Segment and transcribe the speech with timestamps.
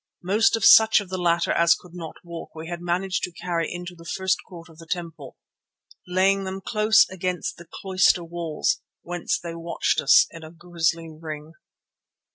[0.23, 3.71] Most of such of the latter as could not walk we had managed to carry
[3.71, 5.37] into the first court of the temple,
[6.07, 11.53] laying them close against the cloister walls, whence they watched us in a grisly ring.